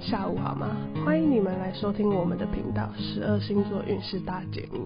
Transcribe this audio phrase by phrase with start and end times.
[0.00, 0.76] 下午好吗？
[1.04, 4.78] 欢迎你们来收听我们的频道《十二星座运势大解密》。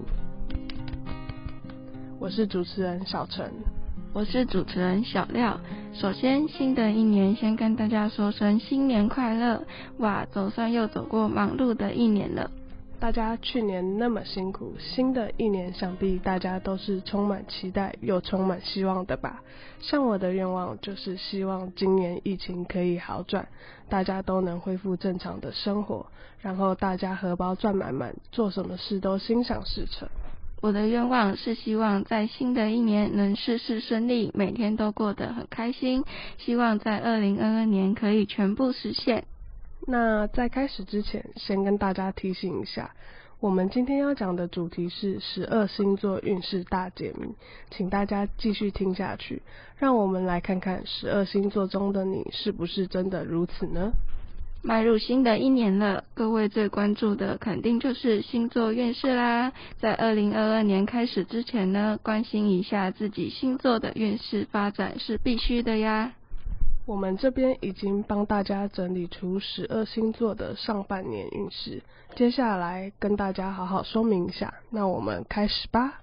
[2.19, 3.51] 我是主持人小陈，
[4.13, 5.59] 我是主持人小廖。
[5.93, 9.61] 首先，新的一年先跟大家说声新年快乐！
[9.97, 12.49] 哇，总算又走过忙碌的一年了。
[13.01, 19.41] 大家去年那么辛苦，新的一年想必大家都是充满期待又充满希望的吧？
[19.79, 23.47] 像我的愿望就是希望今年疫情可以好转，
[23.89, 26.05] 大家都能恢复正常的生活，
[26.41, 30.07] 然后大家荷包赚满满，做什么事都心想事成。
[30.61, 36.05] 我的愿望是希望在新的一年能事事顺利，每天都过得很开心，
[36.37, 39.25] 希望在二零二二年可以全部实现。
[39.87, 42.91] 那在开始之前，先跟大家提醒一下，
[43.39, 47.33] 我们今天要讲的主题是十二星座运势大解密，
[47.71, 49.41] 请大家继续听下去。
[49.77, 53.91] 让我们来看看十二星座中的你是不是真的如此呢？
[54.63, 59.51] 迈入新的一年了，各位最关注的肯定就是星座运势啦。
[59.79, 66.13] 在二零二二年开始之前呢，关心一下自己星座的运势发展是必须的呀。
[66.85, 71.83] 我们这边已经帮大家整理出十二星座的上半年运势，
[72.15, 74.53] 接下来跟大家好好说明一下。
[74.69, 76.00] 那我们开始吧。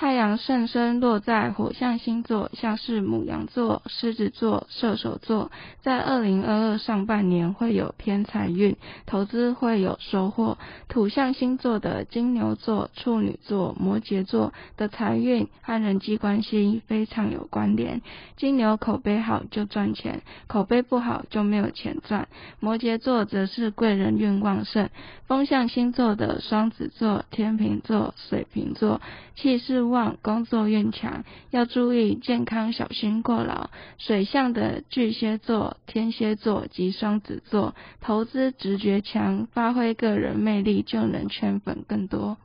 [0.00, 5.50] 太阳上升落在火象星座，像是牡羊座、狮子座、射手座，
[5.82, 8.76] 在二零二二上半年会有偏财运，
[9.06, 10.56] 投资会有收获。
[10.86, 18.00] 土象星座的金牛座、处女座、摩羯座的财运和人际关系非常有关联。
[18.36, 22.28] 金牛口碑好就赚钱，口碑不好就没有钱赚。
[22.60, 24.90] 摩羯座则是贵人运旺盛。
[25.26, 29.00] 风象星座的双子座、天秤座、水瓶座，
[29.34, 33.70] 气势旺，工作运强，要注意健康，小心过劳。
[33.98, 42.36] 水象的巨蟹座、天蝎座及双子座，投资直觉强，发挥个人魅力就能圈粉更多。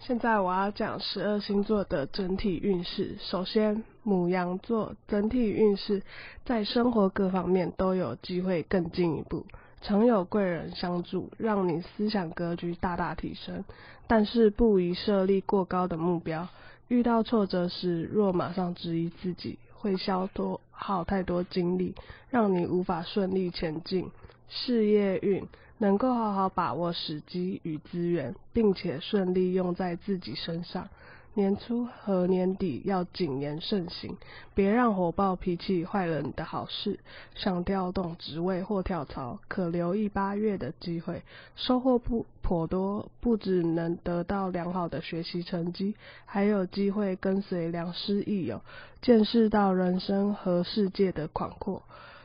[0.00, 3.16] 现在我要讲十二星座的整体运势。
[3.20, 6.02] 首先，牡羊座整体运势
[6.46, 9.44] 在生活各方面都有机会更进一步。
[9.82, 13.64] 常有贵人相助，让你思想格局大大提升。
[14.10, 16.48] 但是不宜设立过高的目标，
[16.88, 21.94] 遇到挫折时若马上质疑自己，会消多耗太多精力，
[22.28, 24.10] 让你无法顺利前进。
[24.48, 25.46] 事业运
[25.78, 30.88] 能够好好把握时机与资源，并且顺利用在自己身上。
[31.34, 34.16] 年初和年底要谨言慎行，
[34.52, 36.98] 别让火爆脾气坏了你的好事。
[37.36, 41.22] 想调动职位或跳槽，可留意八月的机会，
[41.54, 45.94] 收获不颇多，不只能得到良好的学习成绩，
[46.26, 48.60] 还有机会跟随良师益友，
[49.00, 51.82] 见识到人生和世界的广阔，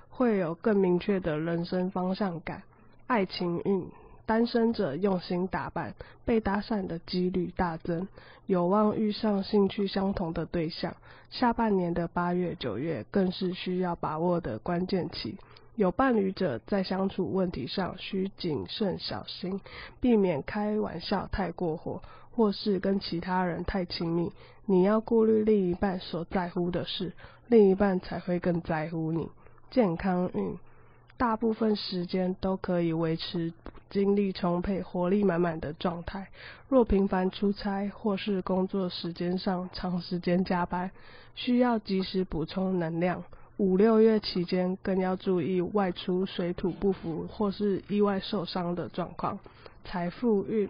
[0.10, 2.64] 会有更明确的人生方向感。
[3.06, 3.88] 爱情运。
[4.26, 5.94] 单身者用心打扮，
[6.26, 8.08] 被搭讪的几率大增，
[8.48, 10.96] 有望遇上兴趣相同的对象。
[11.30, 15.38] 下半年的八月、九月更是需要把握的关键期。
[15.76, 19.60] 有伴侣者在相处问题上需谨慎小心，
[20.00, 24.32] 避免开玩笑太过火，或是跟其他人太亲密。
[24.66, 27.12] 你要顾虑另一半所在乎的事，
[27.48, 29.30] 另一半才会更在乎你。
[29.70, 30.58] 健康运。
[31.18, 33.54] 大部分时间都可以维持
[33.90, 36.28] 精力充沛、活力满满的状态。
[36.68, 40.92] 若频繁出差或是工作时间上长时间加班，
[41.36, 43.24] 需要及时补充能量。
[43.58, 49.40] 五六月期间更要注意外出水土不服或是意外受伤的状况。
[49.86, 50.70] 财富运。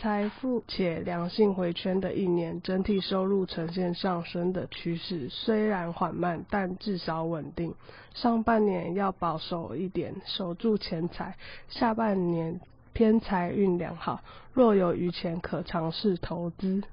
[0.00, 7.74] 财富且良性回圈的一年，整体收入呈现上升的趋势，虽然缓慢，但至少稳定。
[8.14, 11.32] 上半年要保守一点，守住钱财；
[11.68, 12.60] 下半年
[12.92, 14.20] 偏财运良好，
[14.52, 16.84] 若有余钱可尝试投资。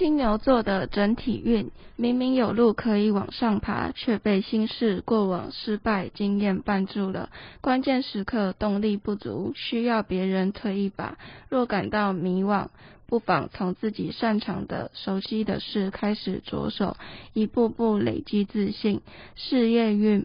[0.00, 7.28] 金牛座的整体运，明明有路可以往上爬，却被心事、过往失败经验绊住了。
[7.60, 11.18] 关键时刻动力不足，需要别人推一把。
[11.50, 12.68] 若感到迷惘，
[13.06, 16.96] 不妨从自己擅长的、熟悉的事开始着手，
[17.34, 19.02] 一步步累积自信。
[19.36, 20.24] 事业运。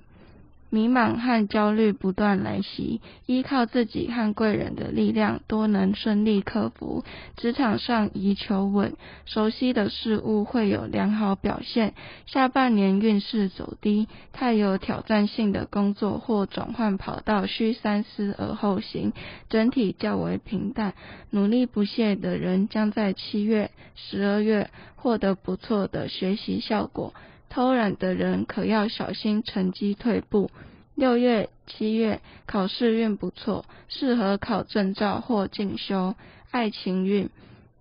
[0.69, 7.03] 迷茫和焦虑不断来袭，依靠自己和贵人的力量，多能顺利克服。
[7.37, 11.93] 职场上宜求稳，熟悉的事物会有良好表现。
[12.25, 19.13] 下半年运势走低，太有挑战性的工作或转换跑道需三思而后行。
[19.49, 20.93] 整体较为平淡，
[21.29, 27.13] 努力不懈的人将在七月、十二月获得不错的学习效果。
[27.55, 30.51] 偷懒的人可要小心成绩退步。
[30.93, 36.15] 六月、七月考试运不错，适合考证照或进修。
[36.51, 37.29] 爱情运，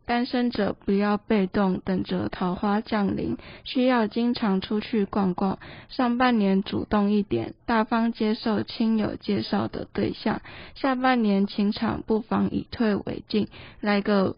[0.06, 5.59] 单身者不要被动等着桃花降临，需要经常出去逛逛。
[5.88, 10.41] 上半年主动一点，大方接受亲友介绍的对象。
[10.76, 13.49] 下半年情场不妨以退为进，
[13.81, 14.37] 来个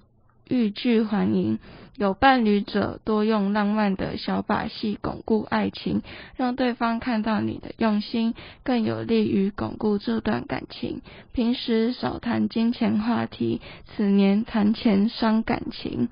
[0.49, 1.59] 欲拒还迎。
[1.97, 6.03] 有伴侣者多用浪漫的小把戏巩固爱情，
[6.37, 11.01] 让对方看到你的用心，更有利于巩固这段感情。
[11.33, 16.11] 平时少谈金钱话题，此年谈钱伤感情。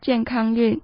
[0.00, 0.80] 健康运。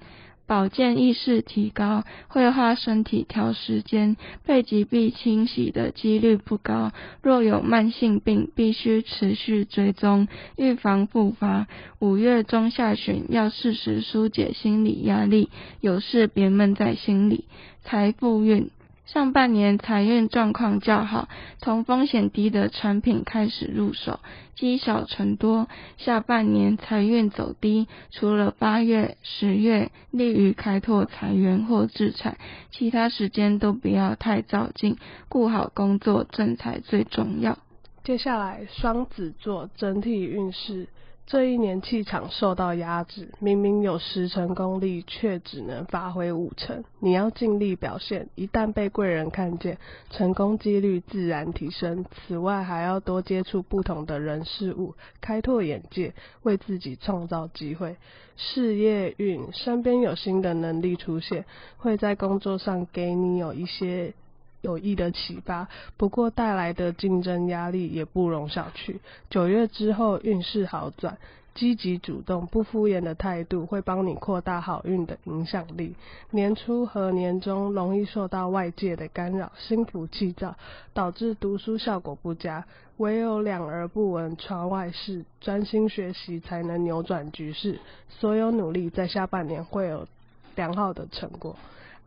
[0.51, 6.91] 保健意识提高，会花身体调时间，被疾病清洗的几率不高。
[7.23, 10.27] 若有慢性病，必须持续追踪，
[10.57, 11.69] 预防复发。
[12.01, 15.51] 五月中下旬要适时疏解心理压力，
[15.81, 17.45] 有事别闷在心里。
[17.85, 18.71] 财富运。
[19.13, 21.29] 上半年财运状况较好，
[21.59, 24.21] 从风险低的产品开始入手，
[24.55, 25.67] 积少成多。
[25.97, 32.39] 下半年财运走低，除了八月、十月利于开拓财源或置产，
[32.71, 34.97] 其他时间都不要太躁进，
[35.29, 37.59] 顾好工作正财最重要。
[38.05, 40.87] 接下来双子座整体运势。
[41.31, 46.83] 这一年气场受到压制，明明有十成功力，却只能发挥五成。
[46.99, 49.79] 你要尽力表现，一旦被贵人看见，
[50.11, 52.05] 成功几率自然提升。
[52.11, 57.95] 此外，还要多接触不同的人事物，开拓眼界，为自己创造机会。
[58.35, 61.45] 事业运，身边有新的能力出现，
[61.77, 64.15] 会在工作上给你有一些。
[64.61, 68.99] 有益的启发，不过带来的竞争压力也不容小觑。
[69.31, 71.17] 九月之后运势好转，
[71.55, 75.95] 积极主动、不敷衍的态度会帮你扩大好运的影响力。
[76.31, 80.55] 年初和年终容易受到外界的干扰，心浮气躁，
[80.93, 82.65] 导致读书效果不佳。
[82.99, 87.81] 唯有两耳不闻窗外事，专心学习才能扭转局势。
[88.11, 90.07] 所有努力在下半年会有
[90.55, 91.57] 良好的成果。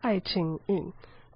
[0.02, 0.94] 爱情运。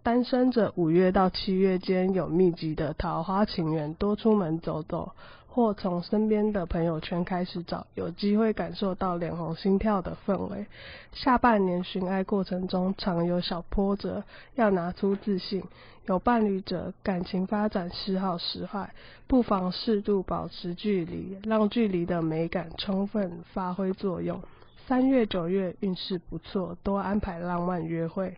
[0.07, 5.11] 单身者五月到七月间有密集的桃花情缘，多出门走走，
[5.49, 10.65] 或从身边的朋友圈开始找，有机会感受到脸红心跳的氛围。
[11.11, 14.23] 下半年寻爱过程中常有小波折，
[14.55, 15.61] 要拿出自信。
[16.05, 18.93] 有伴侣者感情发展时好时坏，
[19.27, 24.41] 不妨适度保持距离，让距离的美感充分发挥作用。
[24.87, 28.37] 三月九月运势不错，多安排浪漫约会。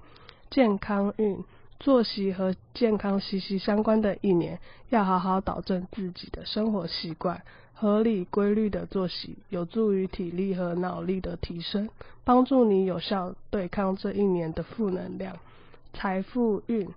[0.49, 1.37] 健康运。
[1.79, 4.59] 作息和健康息息相关的一年，
[4.89, 7.41] 要好好导正自己的生活习惯。
[7.73, 11.89] 合理规律的作息有助于体力和脑力的提升，
[12.25, 15.37] 帮助你有效对抗这一年的负能量。
[15.93, 16.89] 财富运。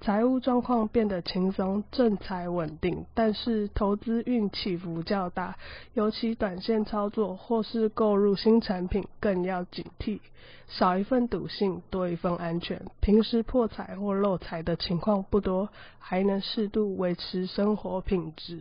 [0.00, 5.58] 财务状况变得轻松，正财稳定，但是投资运起伏较大，
[5.92, 10.20] 尤其短线操作或是购入新产品更要警惕。
[10.68, 12.80] 少一份赌性，多一份安全。
[13.00, 15.68] 平时破财或漏财的情况不多，
[15.98, 18.60] 还能适度维持生活品质。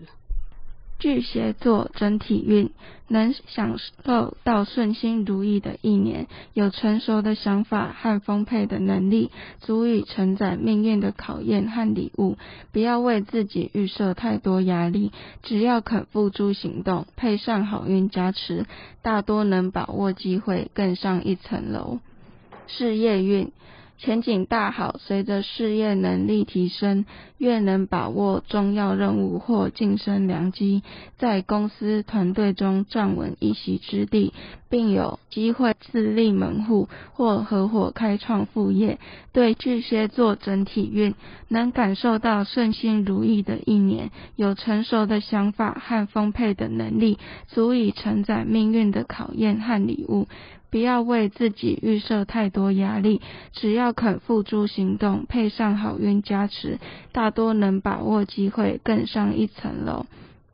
[0.99, 2.71] 巨蟹座整体运
[3.07, 12.37] 能享受到顺心如意的一年，有成熟的想法和丰沛的能力，足以承载命运的考验和礼物。
[12.71, 18.65] 不要为自己预设太多压力，只要肯付诸行动，配上好运加持，
[19.01, 21.99] 大多能把握机会，更上一层楼。
[22.68, 23.51] 事业运。
[23.99, 27.06] 前景大好，随着事业能力提升，
[27.37, 30.83] 越能把握重要任务或晋升良机，
[31.18, 34.33] 在公司团队中站稳一席之地，
[34.69, 38.99] 并有机会自立门户或合伙开创副业。
[39.33, 41.13] 对巨蟹座整体运，
[41.49, 50.29] 能感受到顺心如意的一年，有成熟的想法和丰沛的能力，足以承载命运的考验和礼物。
[50.71, 53.21] 不要为自己预设太多压力，
[53.54, 56.80] 只要肯付诸行动，配上好运加持，
[57.11, 60.06] 大多能把握机会，更上一层楼。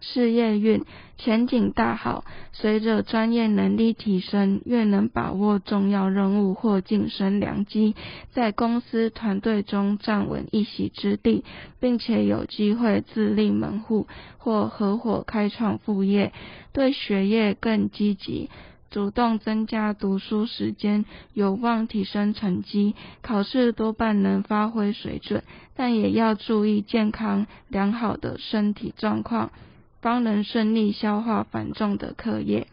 [0.01, 0.83] 事业运
[1.17, 7.95] 前景大好，随着专业能力提升，越能把握重要任务或晋升良机，
[8.31, 11.43] 在公司团队中站稳一席之地，
[11.79, 14.05] 并且有机会自立门户
[14.37, 16.31] 或合伙开创副业，
[16.71, 18.51] 对学业更积极。
[18.95, 22.95] 主动增加读书时间，有望提升成绩。
[23.21, 25.43] 考试多半能发挥水准，
[25.75, 29.51] 但也要注意健康良好的身体状况，
[29.99, 32.67] 方能顺利消化繁重的课业。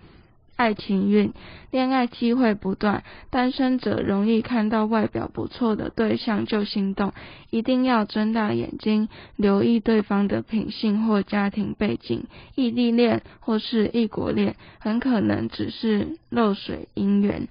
[0.57, 1.33] 爱情运，
[1.71, 7.13] 恋爱机会不断，单身者容易看到外表不错的对象就心动，
[7.51, 12.27] 一定要睁大眼睛，留意对方的品性或家庭背景。
[12.55, 17.49] 异地恋或是异国恋，很可能只是漏水姻缘。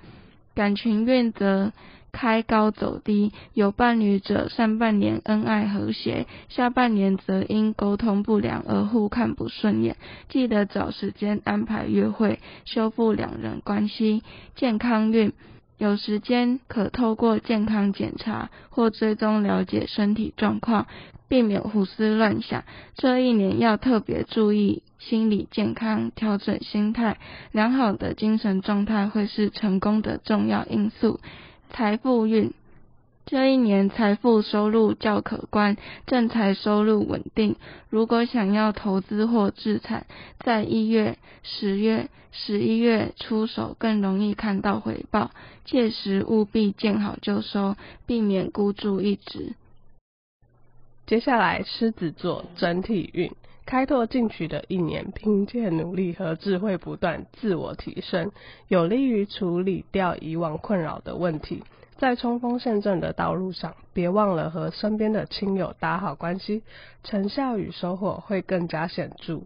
[0.53, 1.71] 感情运则
[2.11, 9.95] 开高走低，有伴侣者上半年恩爱和谐，下半年则因沟通不良而互看不顺眼。
[10.29, 14.23] 记得找时间安排约会，修复两人关系。
[14.55, 15.33] 健康运
[15.77, 20.87] 有时间可透过健康检查或追踪了解身体状况，
[21.27, 22.63] 避免胡思乱想。
[22.95, 27.17] 这一年要特别注意心理健康，调整心态，
[27.51, 31.19] 良好的精神状态会是成功的重要因素。
[31.73, 32.53] 财富运，
[33.25, 37.55] 这一年财富收入较可观，正财收入稳定。
[37.89, 40.05] 如果想要投资或置产，
[40.39, 45.31] 在一月、十月、十一月出手更容易看到回报，
[45.63, 49.53] 届时务必见好就收，避免孤注一掷。
[51.07, 53.31] 接下来，狮子座整体运，
[53.65, 58.31] 开拓进取的一年，凭借努力和智慧不断自我提升，
[58.67, 61.63] 有利于处理掉以往困扰的问题。
[61.97, 66.63] 在冲锋陷阵的道路上，别忘了和身边的亲友打好关系，
[67.03, 69.41] 成效与收获会更加显著。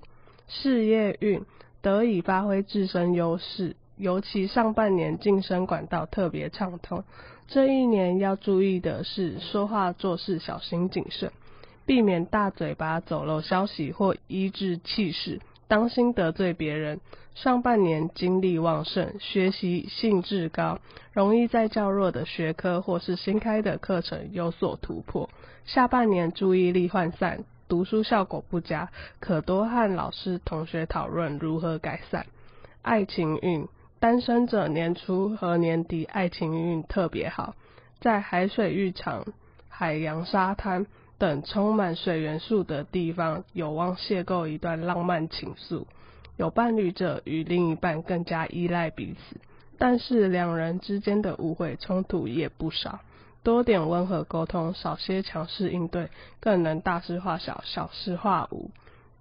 [0.48, 1.44] 事业运
[1.82, 7.04] 得以发挥自身优势，尤其上半年晋升管道特别畅通。
[7.48, 11.32] 这一年要注意的是，说话做事小心谨慎。
[11.86, 17.00] 避免大嘴巴走漏消息或医治气势，当心得罪别人。
[17.36, 20.80] 上半年精力旺盛，学习兴致高，
[21.12, 25.30] 容易在较弱的学科或是新开的课程有所突破。
[25.66, 28.90] 下半年注意力涣散，读书效果不佳，
[29.20, 32.26] 可多和老师同学讨论如何改善。
[32.82, 33.68] 爱情运，
[34.00, 37.54] 单身者年初和年底爱情运特别好，
[38.00, 39.26] 在海水浴场、
[39.68, 40.86] 海洋沙滩。
[41.18, 45.86] 等充满水元素的地方，有望邂逅一段浪漫情愫。
[46.38, 49.38] 有伴侣者与另一半更加依赖彼此，
[49.78, 53.00] 但是两人之间的误会冲突也不少。
[53.42, 56.10] 多点温和沟通，少些强势应对，
[56.42, 58.72] 更能大事化小，小事化无。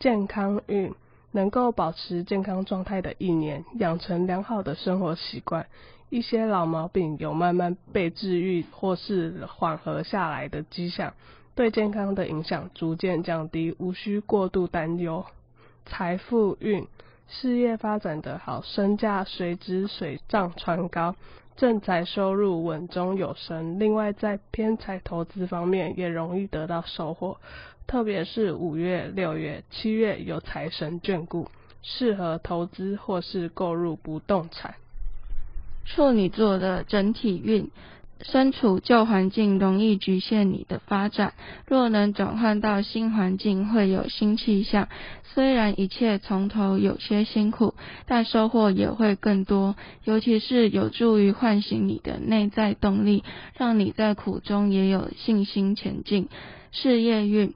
[0.00, 0.92] 健康运
[1.30, 5.66] 能够保持健康状态的一年，养成良好的生活习惯，
[6.10, 11.14] 一些老毛病有慢慢被治愈或是缓和下来的迹象。
[11.54, 15.25] 对健康的影响逐渐降低，无需过度担忧。
[15.87, 16.88] 财富运，
[17.28, 21.14] 事业发展得好，身价随之水涨船高，
[21.56, 23.78] 正财收入稳中有升。
[23.78, 27.38] 另外，在偏财投资方面也容易得到收获，
[27.87, 31.49] 特别是五月、六月、七月有财神眷顾，
[31.82, 34.75] 适合投资或是购入不动产。
[35.84, 37.70] 处女座的整体运。
[38.25, 41.35] 身处旧环境容易局限你的发展，
[41.66, 44.88] 若能转换到新环境，会有新气象。
[45.35, 47.75] 虽然一切从头有些辛苦，
[48.07, 49.76] 但收获也会更多。
[50.04, 53.25] 尤其是有助于唤醒你的内在动力，
[53.57, 56.28] 让你在苦中也有信心前进。
[56.73, 57.52] 事业运。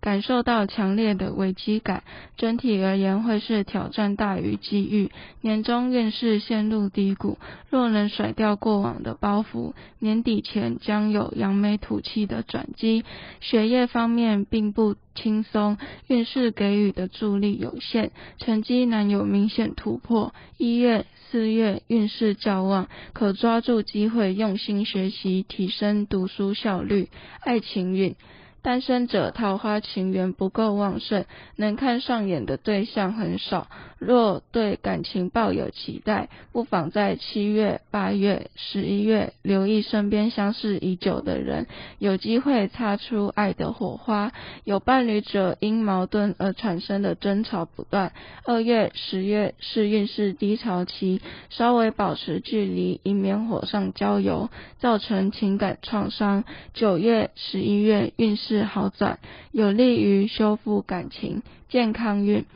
[0.00, 2.04] 感受到强烈的危机感，
[2.36, 5.10] 整体而言会是挑战大于机遇。
[5.40, 7.38] 年终运势陷入低谷，
[7.68, 13.04] 若能甩掉过往的包袱，年底前将有扬眉吐气的转机。
[13.40, 15.76] 学业方面并不轻松，
[16.06, 20.32] 运势给予的助力有限，成绩难有明显突破。
[20.56, 27.08] 一月、四月运势较旺，可抓住机会用心学习，提升读书效率。
[27.40, 28.14] 爱情运。
[28.60, 31.24] 单身者桃花情缘不够旺盛，
[31.56, 33.68] 能看上眼的对象很少。
[33.98, 41.66] 若对感情抱有期待，不妨在七月、八月、十一月留意身边相识已久的人，
[41.98, 44.32] 有机会擦出爱的火花。
[44.64, 48.12] 有伴侣者因矛盾而产生的争吵不断。
[48.44, 56.44] 二月、十月是运势低潮期，稍微保持距离，以免火上浇油，造成情感创伤。
[56.74, 58.47] 九月、十一月运势。
[58.48, 59.18] 是好转，
[59.52, 61.42] 有利于修复感情。
[61.68, 62.46] 健康运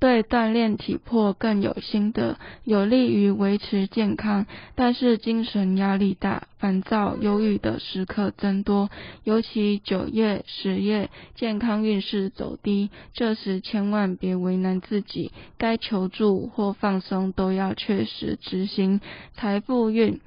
[0.00, 4.46] 对锻炼体魄更有心得，有利于维持健康。
[4.74, 8.90] 但是精神压力大、烦躁、忧郁的时刻增多，
[9.22, 19.00] 尤其九月、十月健康运势走低，这时千万别为难自己，该求助或放松都要确实执行。
[19.34, 20.20] 财富运。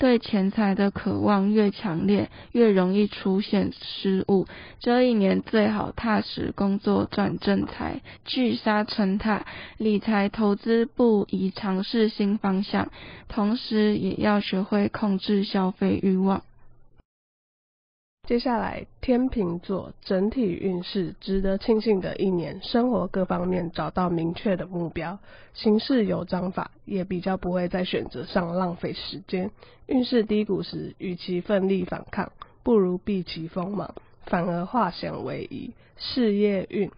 [0.00, 4.46] 对钱财的渴望越强烈，越容易出现失误。
[4.78, 9.44] 这一年最好踏实工作赚正财，聚沙成塔。
[9.76, 12.90] 理财投资不宜尝试新方向，
[13.28, 16.44] 同时也要学会控制消费欲望。
[18.30, 25.18] 接下来，天秤座整体运势值得庆幸的一年，生活各方面找到明确的目标，
[25.52, 29.50] 行事有章法，也比较不会在选择上浪费时间。
[29.88, 32.30] 运势低谷时，与其奋力反抗，
[32.62, 33.92] 不如避其锋芒，
[34.26, 35.72] 反而化险为夷。
[35.96, 36.88] 事业运，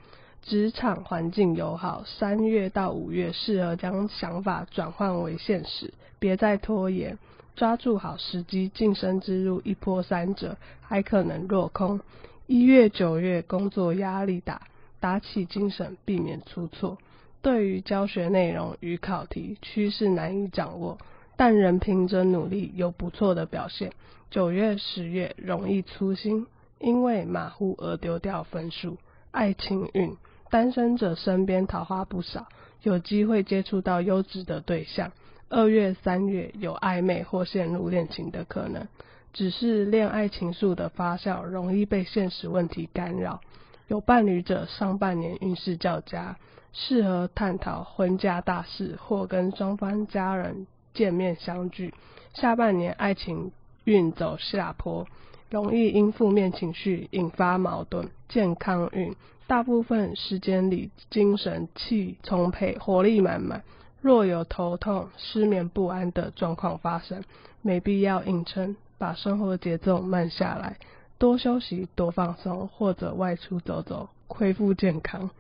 [0.43, 7.17] 职场环境友好，三月到五月适合将想法转换为现实，别再拖延。
[7.55, 12.01] 抓住好时机，晋升之路一波三折，还可能落空。
[12.47, 14.63] 一月、九月工作压力大，
[15.01, 16.99] 打起精神，避免出错。
[17.41, 20.99] 对于教学内容与考题，趋势难以掌握，
[21.37, 23.93] 但仍凭着努力有不错的表现。
[24.31, 26.47] 九月、十月容易粗心，
[26.79, 28.97] 因为马虎而丢掉分数。
[29.31, 30.17] 爱情运，
[30.51, 32.47] 单身者身边桃花不少，
[32.83, 35.13] 有机会接触到优质的对象。
[35.55, 38.89] 二月、三月有暧昧或陷入恋情的可能，
[39.35, 43.43] 只是恋爱情愫的发酵容易被现实问题干扰。
[43.87, 46.39] 有伴侣者上半年运势较佳，
[46.73, 51.93] 适合探讨婚嫁大事或跟双方家人见面相聚。
[52.33, 53.53] 下半年爱情
[53.85, 55.07] 运走下坡，
[55.51, 58.09] 容易因负面情绪引发矛盾。
[58.31, 59.15] 健康运，
[59.47, 63.63] 大部分时间里精神气充沛，活力满满。
[64.03, 67.23] 若有头痛、失眠不安的状况发生，
[67.63, 70.77] 没必要硬撑，把生活节奏慢下来，
[71.19, 75.31] 多休息、多放松，或者外出走走，恢复健康。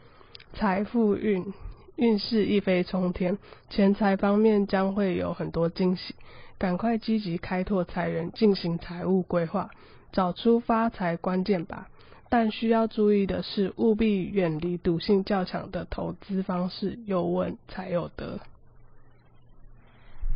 [0.54, 1.52] 财富运，
[1.96, 3.36] 运势一飞冲天，
[3.68, 6.14] 钱财方面将会有很多惊喜，
[6.56, 9.70] 赶快积极开拓财源，进行财务规划，
[10.12, 11.88] 找出发财关键吧。
[12.28, 18.38] 但需要注意的是，务必远离赌性较强的投资方式，有稳才有得。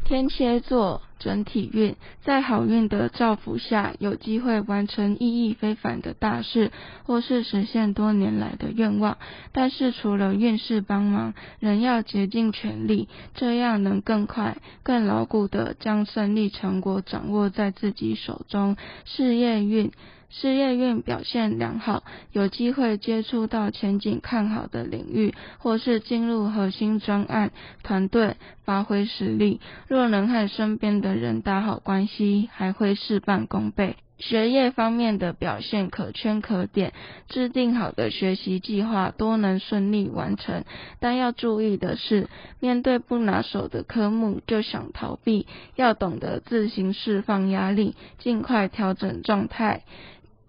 [0.06, 6.70] 天蝎座整体运，在好运的照拂下，有机会完成意义非凡的大事，
[7.02, 9.18] 或是实现多年来的愿望。
[9.50, 18.76] 但是除了运势帮忙，人要竭尽全力，这样能更快、更牢固地将胜利成果掌握在自己手中。
[19.04, 19.90] 事业运。
[20.28, 29.60] 事业运表现良好，有机会接触到前景看好的领域，或是进入核心专案团队，发挥实力。
[29.88, 33.96] 若能和身边的人打好关系，还会事半功倍。
[34.18, 36.92] 学业方面的表现可圈可点，
[37.28, 40.64] 制定好的学习计划多能顺利完成。
[41.00, 49.82] 但要注意的是，面对不拿手的科目就想逃避，要懂得自行释放压力，尽快调整状态。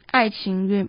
[0.05, 0.87] 爱情运。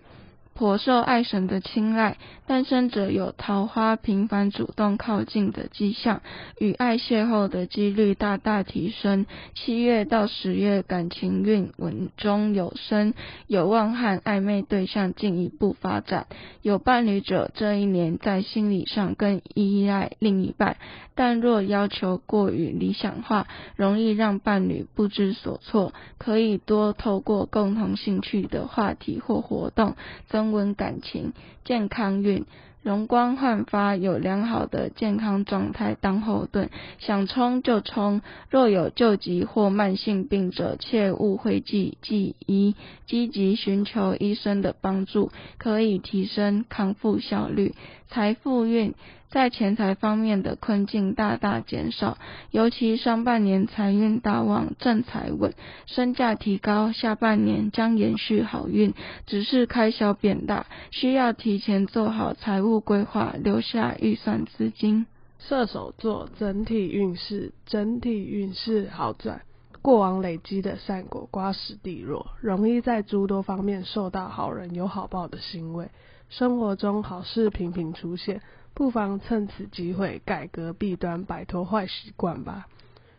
[0.59, 6.21] 颇受爱神的青睐，单身者有桃花频繁主动靠近的迹象，
[6.59, 9.25] 与爱邂逅的几率大大提升。
[9.55, 13.13] 七月到十月感情运稳中有升，
[13.47, 16.27] 有望和暧昧对象进一步发展。
[16.61, 20.75] 有伴侣者这一年在心理上更依赖另一半，
[21.15, 25.93] 但若要求过于理想化，容易让伴侣不知所措。
[26.17, 29.95] 可以多透过共同兴趣的话题或活动
[30.27, 31.33] 增温感情，
[31.63, 32.45] 健康运。
[32.81, 38.21] 容光焕发，有良好的健康状态当后盾，想冲就冲。
[38.49, 47.75] 若有救急或慢性病者，切勿讳疾忌医，积极寻求医生的帮助，可以提升康复效率。
[48.07, 48.93] 财富运，
[49.29, 52.17] 在钱财方面的困境大大减少，
[52.49, 55.53] 尤其上半年财运大旺，正财稳，
[55.85, 58.95] 身价提高，下半年将延续好运，
[59.27, 62.79] 只是开销变大，需要提前做好财务。
[62.79, 65.05] 规划留下预算资金。
[65.37, 69.41] 射手座整体运势，整体运势好转，
[69.81, 75.89] 过往累积的善果瓜实蒂落，容易在诸多方面受到好人有好报的欣慰。
[76.29, 78.41] 生活中好事频频出现，
[78.73, 82.67] 不妨趁此机会改革弊端，摆脱坏习惯吧。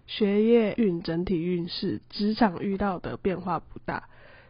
[0.06, 4.08] 学业运整体运势，职场遇到的变化不大。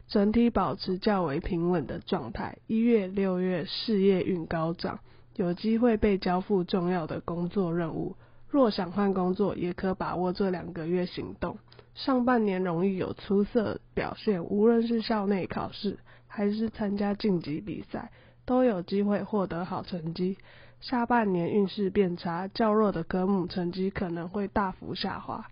[0.08, 2.58] 整体保持较为平稳的状态。
[2.66, 4.98] 一月、六月事业运高涨，
[5.36, 8.16] 有机会被交付重要的工作任务。
[8.48, 11.58] 若想换工作，也可把握这两个月行动。
[11.94, 18.10] 上半年容易有出色表现，无论是校内考试还是参加晋级比赛，
[18.44, 20.38] 都有机会获得好成绩。
[20.80, 25.46] 下半年运势变差，较弱的科目成绩可能会大幅下滑。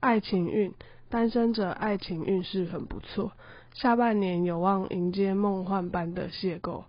[0.00, 0.74] 爱情运。
[1.08, 3.32] 单身者爱情运势很不错，
[3.74, 6.84] 下半年有望迎接梦幻般的邂逅。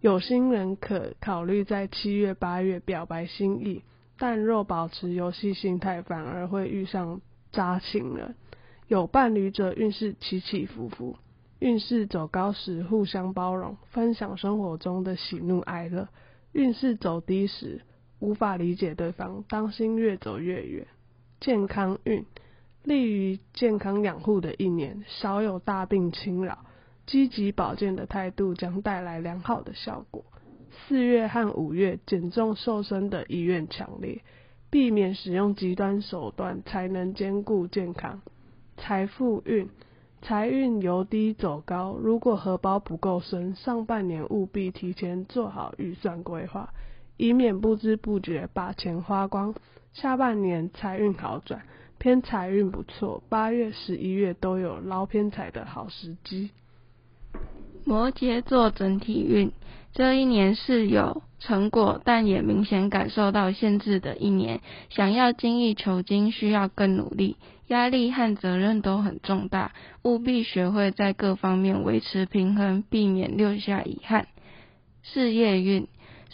[0.00, 3.84] 有心人可考虑在七月、八月表白心意，
[4.18, 7.20] 但若保持游戏心态，反而会遇上
[7.52, 8.34] 渣情人。
[8.88, 11.16] 有伴侣者运势起起伏伏，
[11.60, 16.08] 运势走高时互相包容，分享生活中的喜怒哀乐；
[16.54, 17.82] 运势走低时
[18.20, 20.86] 无法理解对方，当心越走越远。
[21.40, 22.24] 健康运
[22.84, 26.64] 利于健康养护的一年，少有大病侵扰。
[27.06, 30.24] 积极保健的态度将带来良好的效果。
[30.70, 34.22] 四月和五月减重瘦身的意愿强烈，
[34.70, 38.22] 避免使用极端手段才能兼顾健康。
[38.78, 39.68] 财富运，
[40.26, 46.72] 财运由低走高，如果荷包不够深，上半年务必提前做好预算规划，
[47.18, 49.54] 以免不知不觉把钱花光。
[49.92, 51.60] 下半年财运好转，
[51.98, 56.52] 偏财运不错，八月、十一月都有捞偏财的好时机。
[57.84, 59.52] 摩羯座整体运，
[59.92, 64.60] 这一年是有成果，但也明显感受到限制的一年。
[64.88, 67.36] 想要精益求精，需要更努力，
[67.68, 74.28] 压力和责任都很重大，务必学会在各方面维持平衡，避免留下遗憾。
[75.02, 75.86] 事业运。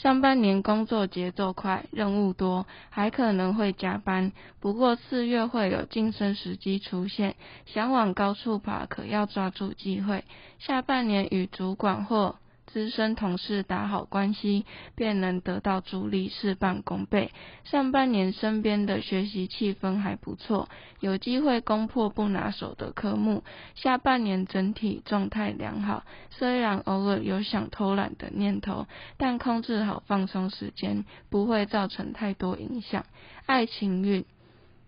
[0.02, 4.32] 上半年工作节奏快，任务多，还可能会加班。
[4.58, 7.34] 不过四月会有晋升时机出现，
[7.66, 10.24] 想往高处爬，可要抓住机会。
[10.58, 12.36] 下半年与主管或
[12.72, 17.32] 资深同事打好关系，便能得到助力，事半功倍。
[17.64, 20.68] 上半年身边的学习气氛还不错，
[21.00, 23.42] 有机会攻破不拿手的科目。
[23.74, 33.04] 下半年整体状态良好，虽然偶尔有想偷懒的念头，但控制好放松时间，不会造成太多影响。
[33.46, 34.24] 爱情运。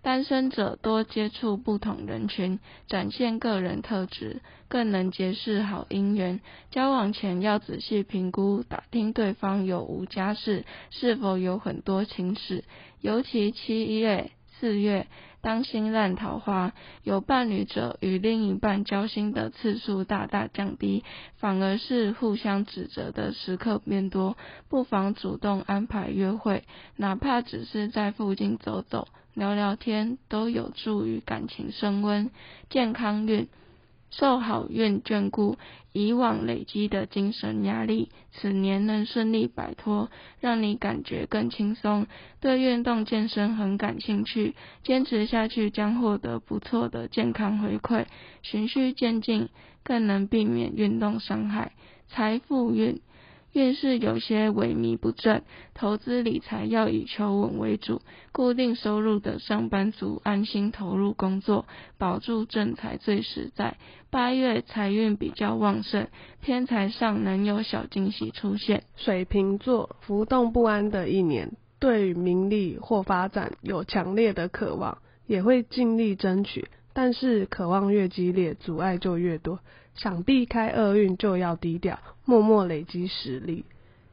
[0.02, 6.40] 单身者多接触不同人群，展现个人特质，更能结识好姻缘。
[6.70, 12.64] 交往前要仔细评估，打听对方有无家室，是否有很多情史。
[13.00, 15.06] 尤其七月、四月，
[15.42, 16.72] 当心烂桃花。
[17.02, 21.05] 有伴侣者与另一半交心的次数大大降低，
[21.37, 24.38] 反而是互相指责的时刻变多。
[24.70, 26.64] 不妨主动安排约会，
[26.96, 29.09] 哪怕只是在附近走走。
[29.35, 32.31] 聊聊天都有助于感情升温。
[32.68, 33.48] 健康运，
[34.12, 35.57] 受好运眷顾，
[35.92, 42.07] 以往累积的精神压力，此年能顺利摆脱，让你感觉更轻松。
[42.38, 48.05] 对运动健身很感兴趣，坚持下去将获得不错的健康回馈。
[48.42, 49.48] 循序渐进，
[49.83, 51.72] 更能避免运动伤害。
[52.09, 53.01] 财富运。
[53.52, 55.42] 运势有些萎靡不振，
[55.74, 58.00] 投资理财要以求稳为主。
[58.32, 61.66] 固定收入的上班族安心投入工作，
[61.98, 63.76] 保住正财最实在。
[64.10, 66.08] 八月财运比较旺盛，
[66.40, 68.84] 偏财上能有小惊喜出现。
[68.96, 76.68] 水瓶座浮动不安的一年，对名利或发展有强烈的渴望，也会尽力争取。
[76.94, 79.60] 但是渴望越激烈，阻碍就越多。
[79.94, 83.64] 想避开厄运，就要低调，默默累积实力。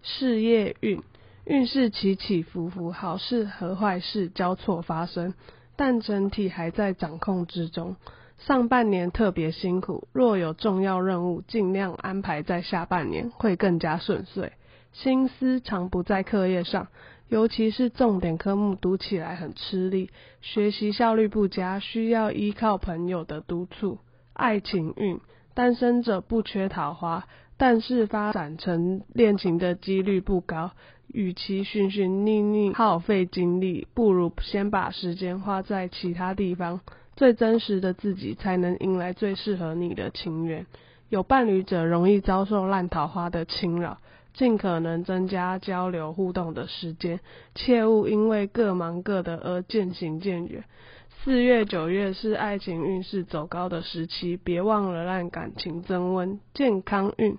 [0.02, 1.04] 事业运，
[1.46, 5.34] 运势起起伏伏，好事和坏事交错发生，
[5.76, 7.96] 但整体还在掌控之中。
[8.38, 14.54] 上半年特别辛苦，若有重要任务，尽量安排在下半年，会更加顺遂。
[14.94, 16.88] 心思常不在课业上，
[17.28, 20.10] 尤其是重点科目读起来很吃力，
[20.42, 24.00] 学习效率不佳，需要依靠朋友的督促。
[24.34, 25.20] 爱情运。
[25.56, 27.28] 单身者不缺桃花，
[27.60, 30.72] 但是发展成恋情的几率不高。
[31.12, 36.82] 与其寻寻觅觅耗费精力，不如先把时间花在其他地方，
[37.16, 40.68] 最真实的自己才能迎来最适合你的情缘。
[41.10, 43.98] 有伴侣者容易遭受烂桃花的侵扰，
[44.36, 47.20] 尽可能增加交流互动的时间，
[47.56, 50.64] 切勿因为各忙各的而渐行渐远。
[51.26, 56.40] 四月、九月是爱情运势走高的时期，别忘了让感情增温。
[56.54, 57.38] 健康运，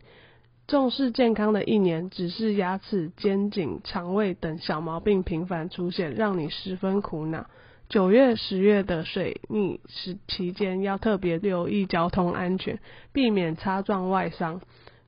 [0.67, 7.47] 重视健康的一年，只是牙齿、肩颈、肠胃等小毛病频繁出现，让你十分苦恼。
[7.89, 12.81] 九月、十月的水逆时期间，要特别留意交通安全，
[13.15, 14.61] 避免擦撞外伤。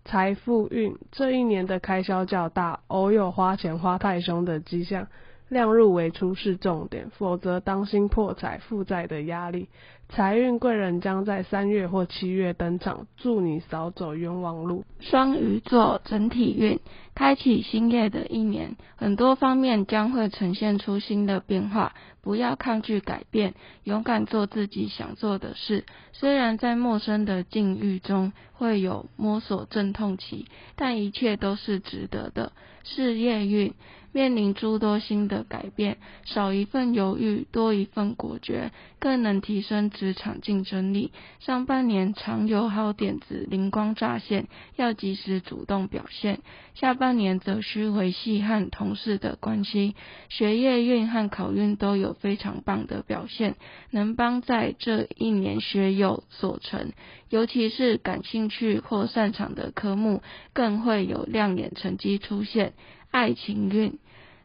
[0.07, 5.09] 财富运，这一年的开销较大，偶有花钱花太凶的迹象。
[5.53, 9.69] 量入为出是重点，否则当心破财负债的压力。
[10.09, 14.85] 财运贵人将在三月或七月登场，祝你少走冤枉路。
[15.01, 16.81] 双鱼座整体运，
[17.15, 25.85] 开启新业的一年，很多方面将会呈现出新的变化，不要抗拒改变，勇敢做自己想做的事。
[26.13, 32.53] 虽然在陌生的境遇中会有摸索阵痛期，但一切都是值得的。
[32.85, 33.75] 事业运。
[34.13, 41.13] 面临诸多新的改变，少一份犹豫，多一份果决，更能提升职场竞争力。
[41.41, 46.37] 上半年常有好点子灵光乍现，要及时主动表现；
[46.75, 49.97] 下半年则需维系和同事的关系。
[50.29, 53.57] 学业运和考运都有非常棒的表现，
[53.91, 56.93] 能帮在这一年学有所成。
[57.31, 60.23] 尤其是感兴趣或擅长的科目，
[60.53, 62.75] 更会有亮眼成绩出现。
[63.11, 63.99] 爱情运，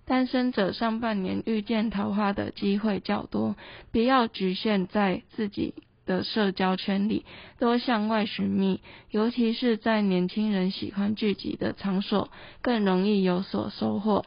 [0.07, 3.57] 单身者上半年遇见桃花的机会较多，
[3.91, 5.73] 不要局限在自己
[6.05, 7.25] 的社交圈里，
[7.59, 8.79] 多向外寻觅，
[9.11, 12.29] 尤其是在年轻人喜欢聚集的场所，
[12.61, 14.25] 更容易有所收获。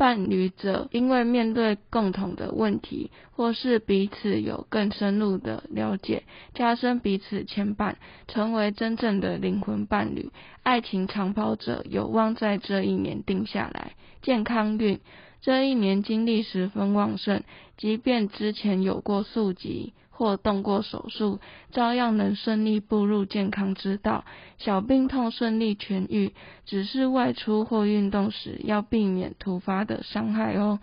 [0.00, 6.22] 伴侣者因为面对共同的问题，或是彼此有更深入的了解，
[6.54, 10.30] 加深彼此牵绊，成为真正的灵魂伴侣。
[10.62, 13.92] 爱情长跑者有望在这一年定下来。
[14.22, 15.00] 健康运，
[15.42, 17.42] 这一年精力十分旺盛，
[17.76, 19.92] 即便之前有过宿疾。
[20.20, 21.40] 或动过手术，
[21.72, 24.26] 照样能顺利步入健康之道，
[24.58, 26.34] 小病痛顺利痊愈。
[26.66, 30.78] 只是外出或运动时要避免突发的伤害哦。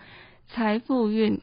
[0.47, 1.39] 财富运。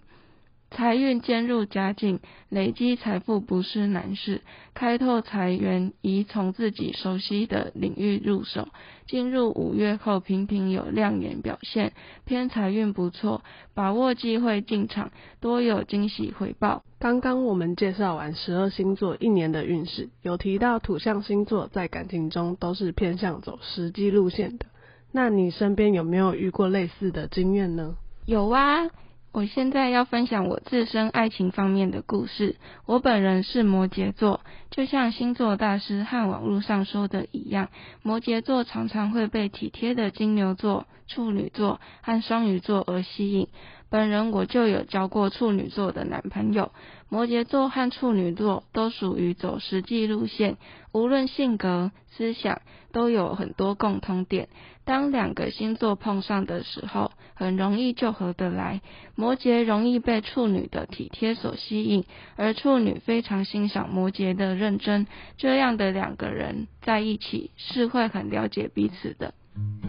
[0.74, 4.40] 财运渐入佳境，累积财富不是难事。
[4.74, 8.66] 开拓财源宜从自己熟悉的领域入手。
[9.06, 11.92] 进入五月后，频频有亮眼表现，
[12.24, 16.82] 偏财运不错，把握机会进场，多有惊喜回报。
[16.98, 24.66] 刚刚我们介绍完十二星座一年的运势，有提到土象星座在感情中都是偏向走实际路线的。
[25.12, 27.94] 那你身边有没有遇过类似的经验呢？
[28.26, 28.90] 有啊。
[29.34, 32.54] 我现在要分享我自身爱情方面的故事。
[32.86, 37.68] 我本人是摩羯座，就像星座大师和网络上说的一样，
[38.02, 43.48] 摩羯座常常会被体贴的金牛座、处女座和双鱼座而吸引。
[43.94, 46.72] 本人我就有交过处女座的男朋友。
[47.08, 50.56] 摩羯座和处女座都属于走实际路线，
[50.90, 54.48] 无论性格、思想都有很多共通点。
[54.84, 58.80] 当两个星座碰上的时候，很容易就合得来。
[59.14, 62.04] 摩羯容易被处女的体贴所吸引，
[62.34, 65.06] 而处女非常欣赏摩羯的认真。
[65.36, 69.34] 这样的两个人在一起是会很了解彼此的。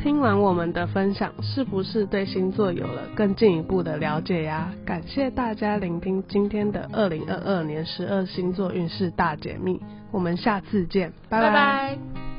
[0.02, 4.72] 听完我们的分享，是不是对星座有了更进一步的了解呀？
[4.86, 11.50] 感谢大家聆听今天的二零二二年十二星座运势大解密，我们下次见，拜拜。
[11.50, 12.35] 拜拜。